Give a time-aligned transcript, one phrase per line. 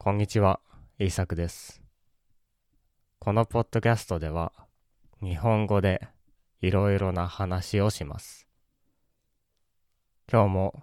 [0.00, 0.60] こんにちは、
[1.00, 1.82] イーサクです。
[3.18, 4.52] このポッドキャストでは、
[5.20, 6.06] 日本語で
[6.60, 8.46] いろいろな話をします。
[10.32, 10.82] 今日も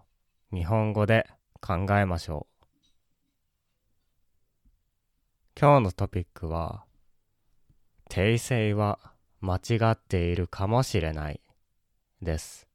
[0.52, 1.30] 日本語で
[1.62, 2.66] 考えましょう。
[5.58, 6.84] 今日のトピックは、
[8.10, 9.00] 訂正は
[9.40, 11.40] 間違っているかもしれない
[12.22, 12.68] です。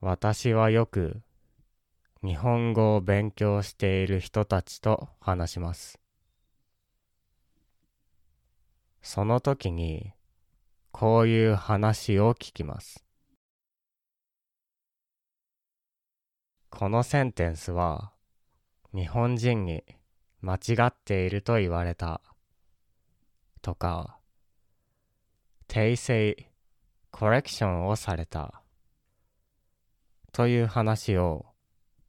[0.00, 1.22] 私はよく
[2.22, 5.98] 日本語を勉強している人たちと話します。
[9.02, 10.12] その時に
[10.92, 13.04] こういう話を聞きます。
[16.70, 18.12] このセンテンスは
[18.94, 19.82] 日本人に
[20.42, 22.20] 間違っていると言われた
[23.62, 24.18] とか
[25.66, 26.50] 訂正、
[27.10, 28.62] コレクションをされた
[30.38, 31.46] という話を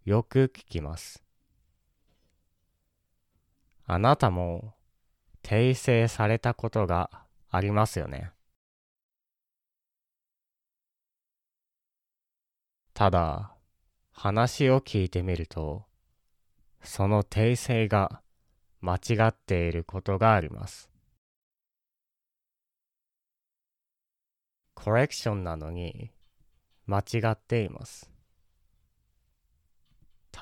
[0.06, 1.24] よく聞きます。
[3.88, 4.76] あなたも
[5.42, 7.09] 訂正されたことが
[7.50, 8.30] ありますよね。
[12.94, 13.56] ただ、
[14.12, 15.86] 話を聞いてみると、
[16.84, 18.22] その訂正が
[18.80, 20.88] 間違っていることがあります。
[24.75, 26.12] コレクションなのに
[26.86, 28.12] 間違っています。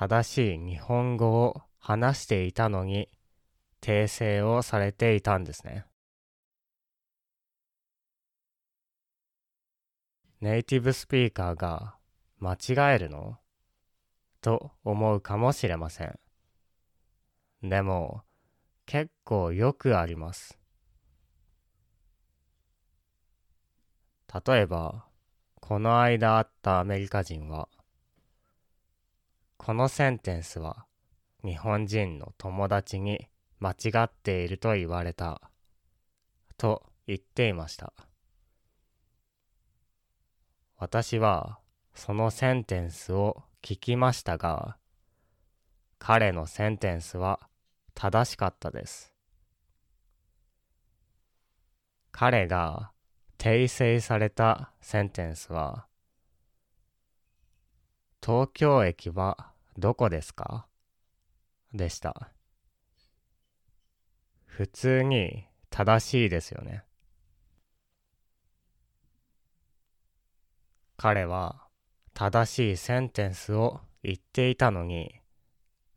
[0.00, 3.08] 正しい日本語を話していたのに
[3.80, 5.86] 訂正をされていたんですね。
[10.40, 11.96] ネイティブスピーカーが
[12.38, 13.38] 間違えるの？
[14.40, 16.16] と思うかもしれません。
[17.64, 18.22] でも
[18.86, 20.60] 結構よくあります。
[24.46, 25.06] 例えば、
[25.60, 27.68] この間会ったアメリカ人は、
[29.58, 30.86] このセンテンスは
[31.44, 33.28] 日本人の友達に
[33.60, 35.42] 間違っていると言われた
[36.56, 37.92] と言っていました。
[40.78, 41.58] 私は
[41.92, 44.78] そのセンテンスを聞きましたが、
[45.98, 47.40] 彼のセンテンスは
[47.94, 49.12] 正しかったです。
[52.12, 52.92] 彼が
[53.38, 55.87] 訂正されたセンテンスは、
[58.28, 60.66] 東京駅はどこですか？
[61.72, 62.30] でした。
[64.44, 66.84] 普通に正しいですよね。
[70.98, 71.68] 彼は
[72.12, 75.22] 正しいセンテンスを言っていたのに、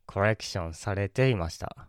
[0.06, 1.86] コレクションされていました。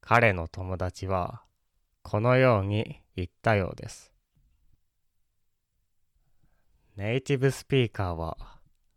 [0.00, 1.44] 彼の友達は
[2.02, 4.09] このように言ったようです。
[7.00, 8.36] ネイティブスピーカーは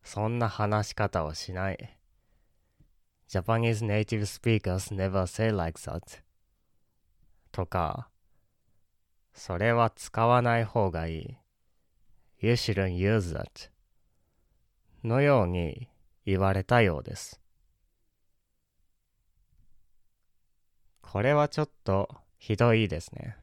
[0.03, 1.97] そんな話し方をしない。
[3.29, 6.21] Japanese native speakers never say like that.
[7.53, 8.09] とか、
[9.33, 11.37] それは使わない方がいい。
[12.41, 13.69] You shouldn't use that.
[15.05, 15.87] のように
[16.25, 17.39] 言われたようです。
[21.01, 23.37] これはちょっとひどいですね。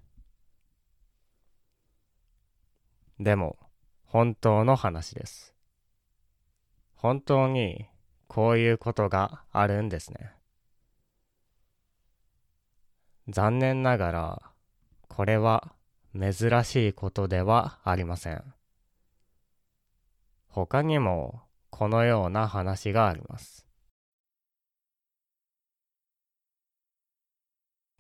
[3.19, 3.57] でも、
[4.13, 5.55] 本当の話です。
[6.97, 7.87] 本当に
[8.27, 10.33] こういうことがあるんですね。
[13.29, 14.43] 残念ながら、
[15.07, 15.77] これは
[16.13, 16.35] 珍
[16.65, 18.43] しいことではありません。
[20.49, 23.65] 他にもこのような話があります。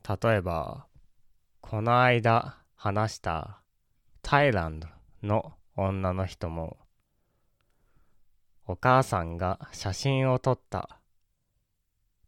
[0.08, 0.88] 例えば、
[1.60, 3.62] この間話した
[4.22, 4.88] タイランド
[5.22, 6.76] の女の人も、
[8.66, 11.00] お母さんが写真を撮った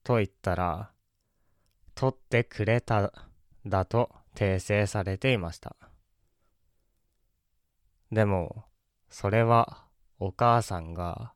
[0.03, 0.91] と言ったら、
[1.95, 3.13] 撮ってくれた
[3.67, 5.77] だと訂正されていました。
[8.11, 8.65] でも、
[9.11, 9.85] それは
[10.19, 11.35] お母さんが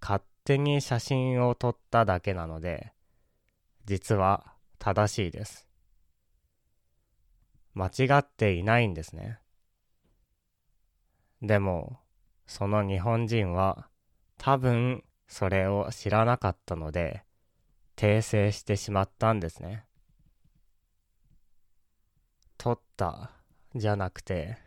[0.00, 2.92] 勝手に写真を撮っただけなので、
[3.84, 5.68] 実は正しいです。
[7.74, 9.38] 間違っていないんですね。
[11.42, 12.00] でも、
[12.46, 13.88] その日本人は
[14.38, 17.22] 多分それを知らなかったので、
[17.96, 19.84] 訂正してしまったんですね。
[22.56, 23.30] 撮った
[23.74, 24.58] じゃなくて、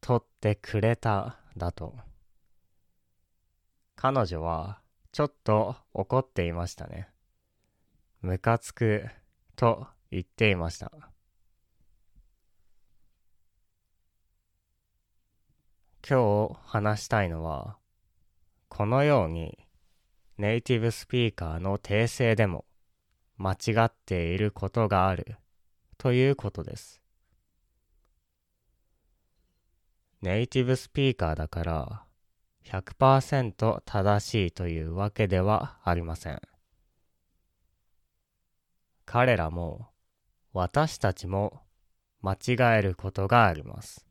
[0.00, 1.94] 撮ってくれただと。
[3.96, 4.80] 彼女は
[5.12, 7.08] ちょっと怒っていましたね。
[8.22, 9.08] ムカつく
[9.56, 11.09] と言っていました。
[16.10, 17.76] 今日話したいのは、
[18.68, 19.56] このように
[20.38, 22.64] ネイティブスピーカーの訂正でも
[23.36, 25.36] 間違っていることがある
[25.98, 27.00] ということです。
[30.20, 32.02] ネイティブスピーカーだから
[32.64, 36.42] 100%正しいというわけではありません。
[39.04, 39.86] 彼らも
[40.52, 41.62] 私たちも
[42.20, 44.09] 間違えることがあります。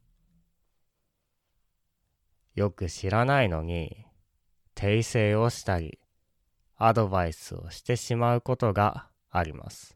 [2.60, 4.06] よく知らないのに
[4.76, 5.98] 訂正をしたり
[6.76, 9.96] アドバイスをしてしまうことがあります。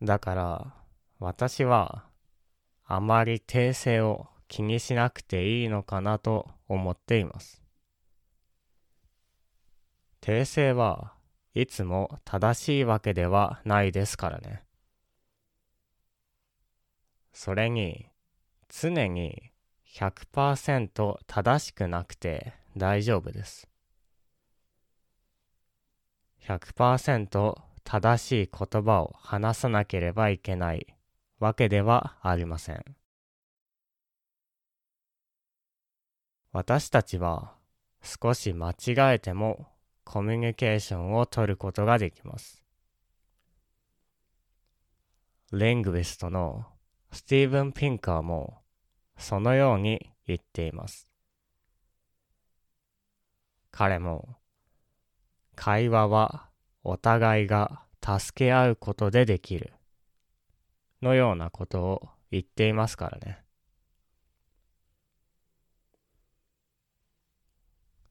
[0.00, 0.74] だから
[1.18, 2.06] 私は
[2.86, 7.62] あまり訂正を気にしなくていいのかなと思っています。
[10.22, 11.12] 訂正は
[11.52, 14.65] いつも正しいわけではないですからね。
[17.38, 18.06] それに
[18.70, 19.52] 常に
[19.94, 23.68] 100%正しくなくて大丈夫です。
[26.40, 30.86] 100%正しい言葉を話さなければいけない
[31.38, 32.82] わけではありません。
[36.52, 37.52] 私たちは
[38.02, 39.68] 少し間違えても
[40.04, 42.64] コミュニケーションを取ることができます。
[45.52, 46.64] リングウィストの
[47.12, 48.58] スティーブン・ピンカーも
[49.16, 51.08] そのように言っています。
[53.70, 54.36] 彼も
[55.54, 56.48] 会話は
[56.82, 59.72] お互いが助け合うことでできる
[61.02, 63.42] のようなことを言っていますからね。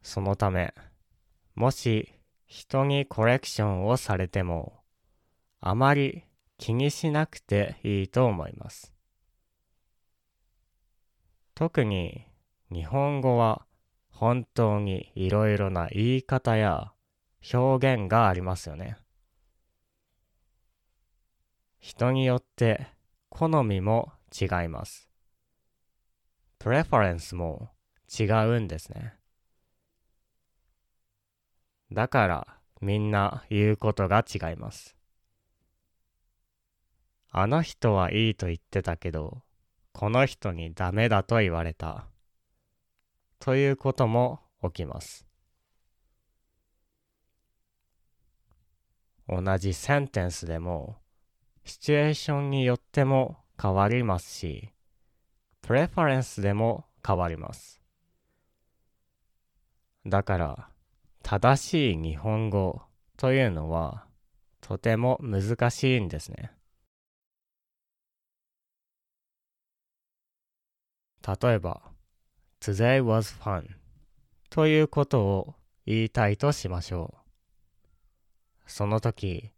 [0.01, 0.73] そのため、
[1.55, 2.13] もし
[2.45, 4.81] 人にコレクションをされても、
[5.61, 6.25] あまり
[6.57, 8.93] 気にしなくていいと思います。
[11.53, 12.25] 特に
[12.71, 13.65] 日本語は
[14.09, 16.91] 本当にいろいろな言い方や
[17.53, 18.97] 表現がありますよね。
[21.79, 22.87] 人によって
[23.29, 25.09] 好みも違います。
[26.57, 27.69] プレファレンスも
[28.19, 29.13] 違うんですね。
[31.91, 32.47] だから
[32.81, 34.94] みんな言うことが違います。
[37.37, 39.41] あの人はいいと言ってたけど、
[39.91, 42.07] この人にダメだと言われた。
[43.39, 45.27] ということも起きます。
[49.27, 50.95] 同じセンテンスでも
[51.65, 54.69] シチュエーションによっても変わりますし、
[55.61, 57.81] プレファレンスでも変わります。
[60.05, 60.69] だから、
[61.21, 62.83] 正しい日本語
[63.17, 64.05] というのは
[64.61, 66.55] とても難しいんですね。
[71.25, 71.81] 例えば、
[72.59, 73.65] Today was fun
[74.51, 75.55] ということを
[75.87, 78.69] 言いたいとしましょう。
[78.69, 79.51] その時、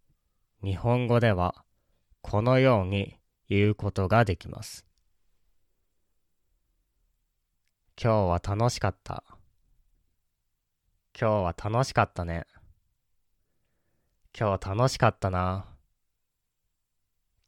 [0.64, 1.66] 日本語では
[2.22, 3.20] このように
[3.50, 4.86] 言うことができます。
[8.02, 9.24] 今日は楽しかった。
[11.20, 12.46] 今日は楽しかったね。
[14.38, 15.66] 今日楽しかったな。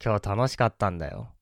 [0.04, 1.34] 今日楽しかったんだよ。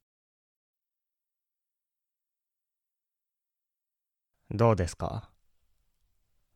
[4.50, 5.30] どうですか？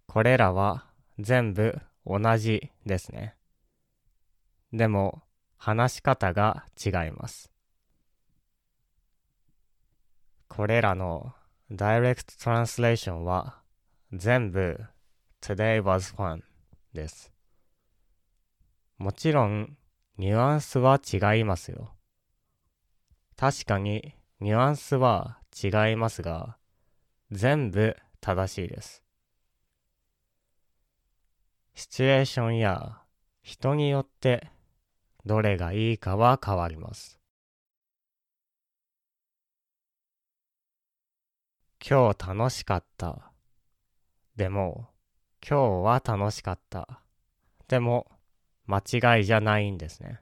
[0.08, 0.86] これらは
[1.20, 3.36] 全部同じですね。
[4.72, 5.22] でも
[5.58, 7.52] 話し方が違います。
[10.48, 11.34] これらの
[11.70, 13.60] ダイレクトトランスレーションは
[14.14, 14.80] 全部
[15.42, 16.42] Today was fun
[16.94, 17.32] です。
[18.98, 19.78] もちろん
[20.18, 21.94] ニュアンスは違いますよ。
[23.36, 26.58] 確かにニュアンスは違いますが
[27.32, 29.02] 全部正しいです。
[31.76, 33.02] シチュエーションや
[33.42, 34.50] 人によって
[35.26, 37.22] どれがいいかは変わります。
[41.88, 43.32] 今日楽しかった。
[44.36, 44.90] でも、
[45.42, 47.02] 今日は楽しかった。
[47.70, 48.12] でも、
[48.66, 48.80] 間
[49.18, 50.20] 違いじゃないんですね。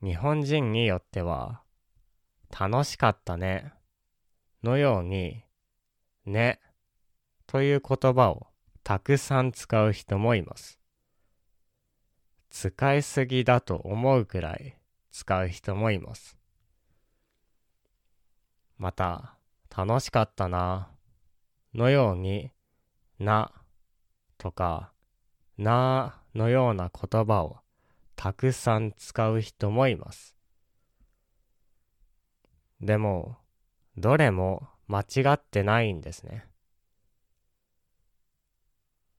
[0.00, 1.62] 日本人によっては、
[2.48, 3.75] 楽しかったね、
[4.62, 5.44] のように、
[6.24, 6.60] ね、
[7.46, 8.48] という言葉を
[8.82, 10.78] たくさん使う人もいます。
[12.50, 14.78] 使いすぎだと思うくらい
[15.10, 16.36] 使う人もいます。
[18.78, 19.36] また、
[19.76, 20.90] 楽しかったな、
[21.74, 22.50] のように、
[23.18, 23.52] な、
[24.38, 24.92] とか、
[25.58, 27.58] なのような言葉を
[28.14, 30.36] たくさん使う人もいます。
[32.80, 33.36] でも、
[33.96, 36.46] どれも間違ってないんですね。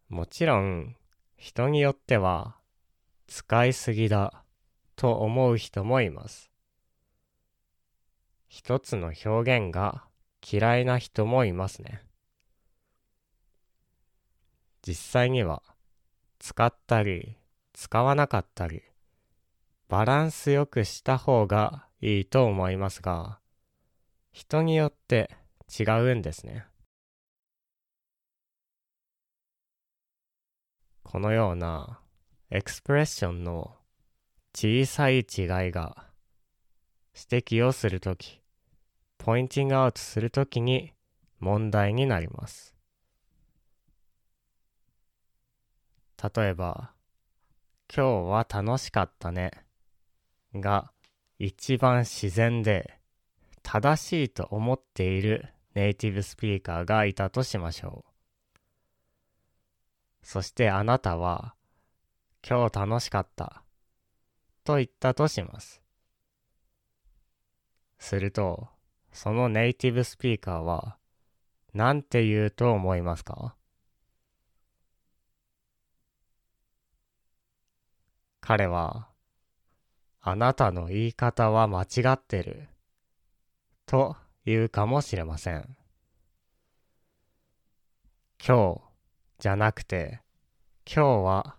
[0.09, 0.95] もちろん、
[1.35, 2.55] 人によっては、
[3.27, 4.43] 使いすぎだ
[4.95, 6.49] と思う人もいます。
[8.47, 10.05] 一つの表現が
[10.49, 12.03] 嫌いな人もいますね。
[14.81, 15.61] 実際には、
[16.39, 17.37] 使ったり、
[17.73, 18.83] 使わなかったり、
[19.89, 23.39] バランスよくした方がいいと思いますが、
[24.37, 25.31] 人によって
[25.79, 26.67] 違うんですね。
[31.01, 31.99] このような
[32.51, 33.75] エクスプレッションの
[34.53, 35.25] 小さい違い
[35.71, 36.05] が
[37.31, 38.39] 指摘をするとき、
[39.17, 40.93] ポインティングアウトするときに
[41.39, 42.75] 問題になります。
[46.35, 46.91] 例えば、
[47.91, 49.49] 今日は楽しかったね
[50.53, 50.91] が
[51.39, 52.96] 一番自然で
[53.69, 58.57] 正しいと思っているネイティブスピーカーがいたとしましょう。
[60.23, 61.53] そしてあなたは、
[62.49, 63.63] 今日楽しかった、
[64.63, 65.81] と言ったとします。
[67.99, 68.69] すると、
[69.11, 70.95] そのネイティブスピーカーは、
[71.73, 73.53] 何て言うと思いますか？
[78.39, 79.09] 彼は、
[80.21, 82.69] あなたの言い方は間違ってる、
[83.87, 85.77] と言うかもしれません。
[88.45, 88.81] 今日、
[89.39, 90.19] じゃなくて、
[90.85, 91.55] 今日は、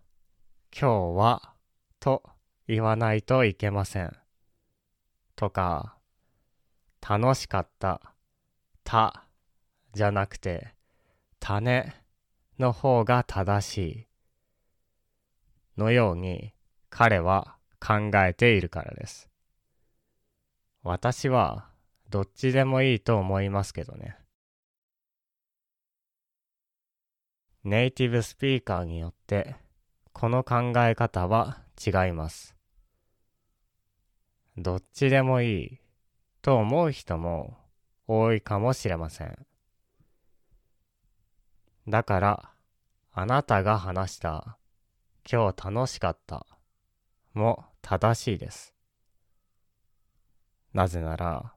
[0.70, 1.54] 今日は、
[1.98, 2.22] と
[2.66, 4.14] 言わないといけません。
[5.36, 5.96] とか、
[7.00, 8.14] 楽しかった、
[8.84, 9.24] た、
[9.94, 10.74] じゃなくて、
[11.40, 11.94] 種
[12.58, 14.06] の方が正しい。
[15.78, 16.52] のように
[16.90, 19.30] 彼は考えているからです。
[20.82, 21.67] 私は
[22.10, 24.16] どっちでもいいと思いますけどね。
[27.64, 29.56] ネイティブスピーカーによって
[30.12, 32.56] この考え方は違います。
[34.56, 35.78] どっちでもいい
[36.42, 37.56] と思う人も
[38.06, 39.46] 多いかもしれません。
[41.86, 42.50] だから、
[43.12, 44.58] あなたが話した
[45.30, 46.46] 今日楽しかった
[47.34, 48.74] も正しいです。
[50.72, 51.54] なぜなら、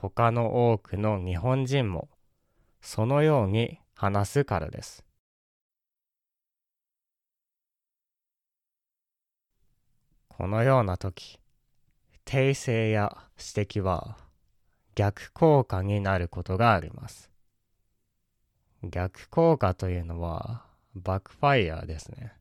[0.00, 2.08] 他の多くの日本人も
[2.80, 5.04] そのように話すからです。
[10.28, 11.40] このような時、
[12.24, 14.16] 訂正や指摘は
[14.94, 17.28] 逆効果になることがあります。
[18.84, 20.64] 逆効果というのは
[20.94, 22.34] バックファイヤーですね。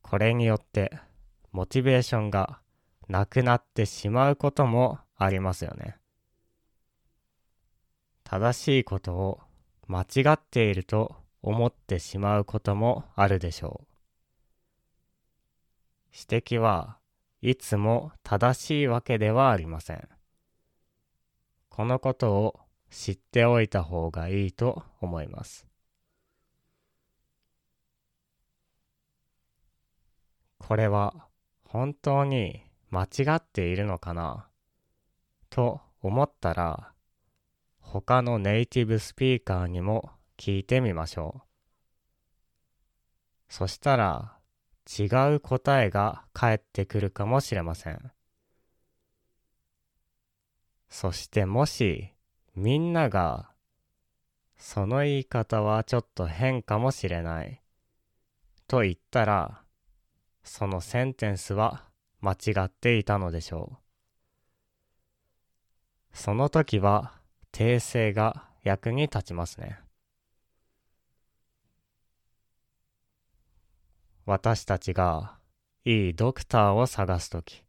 [0.00, 0.90] これによって
[1.52, 2.60] モチベーションが
[3.08, 5.96] なくなってしまうこともありますよね。
[8.24, 9.40] 正しいことを
[9.86, 13.86] 間違っていると思ってしまうこともあるでしょう。
[16.12, 16.98] 指摘は
[17.40, 20.08] いつも正しいわけではありません。
[21.68, 22.60] このことを
[22.90, 25.66] 知っておいた方がいいと思います。
[30.58, 31.26] これは
[31.64, 34.48] 本当に間違っているのかな？
[35.52, 36.92] と思ったら
[37.78, 41.42] 他のネイティブスピーカーにも聞いてみましょ
[43.50, 43.52] う。
[43.52, 44.38] そしたら
[44.98, 45.02] 違
[45.34, 48.12] う答えが返ってくるかもしれません。
[50.88, 52.14] そしてもし
[52.56, 53.50] みんなが
[54.56, 57.62] その言い方はちょっと変かもしれない
[58.68, 59.60] と言ったら
[60.44, 61.90] そのセンテンスは
[62.22, 63.81] 間違っていたのでしょう。
[66.12, 67.12] その時は
[67.52, 69.78] 訂正が役に立ちますね。
[74.24, 75.36] 私たちが
[75.84, 77.64] いいドクターを探すとき、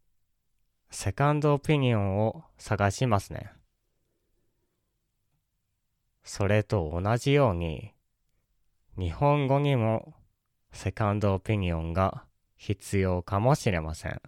[0.90, 3.52] セカンドオピニオンを探しますね。
[6.22, 7.92] それと同じように、
[8.96, 10.14] 日本語にも
[10.72, 12.24] セカンドオピニオンが
[12.56, 14.22] 必要かもしれません。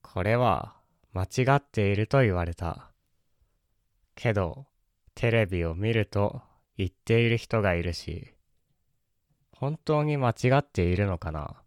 [0.00, 0.79] これは
[1.12, 2.90] 間違っていると言われた。
[4.14, 4.66] けど、
[5.14, 6.42] テレビを見ると
[6.76, 8.34] 言っている人がいるし、
[9.52, 11.62] 本当に間違っているのかな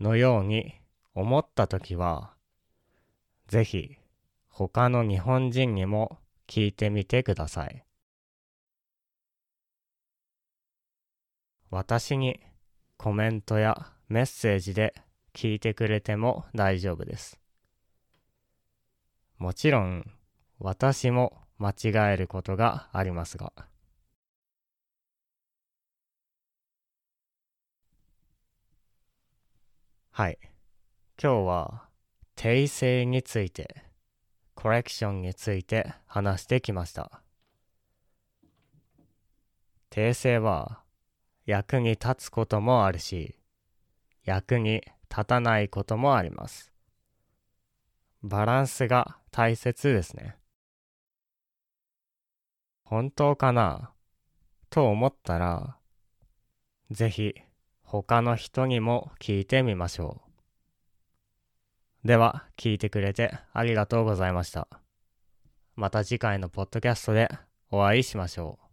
[0.00, 0.80] のように
[1.14, 2.34] 思ったときは、
[3.48, 3.96] ぜひ
[4.48, 7.84] 他の日本人にも聞いてみてください。
[11.70, 12.40] 私に
[12.96, 14.94] コメントやメッセージで
[15.34, 17.40] 聞いてくれても大丈夫です。
[19.38, 20.10] もちろん
[20.58, 23.52] 私も間違えることがありますが。
[30.10, 30.38] はい。
[31.22, 31.88] 今日は
[32.36, 33.84] 訂正について、
[34.54, 37.22] コレクションについて話してきました。
[39.90, 40.80] 訂正は
[41.44, 43.36] 役に立つこともあるし、
[44.24, 46.75] 役に立たないこともあります。
[48.26, 50.36] バランスが大切ですね。
[52.84, 53.92] 本当かな？
[54.68, 55.76] と思ったら、
[56.90, 57.34] ぜひ
[57.82, 60.22] 他の人にも聞いてみましょ
[62.04, 62.08] う。
[62.08, 64.68] では、聞いてくれてありがとうございました。
[65.76, 67.28] また次回のポッドキャストで
[67.70, 68.65] お会いしましょう。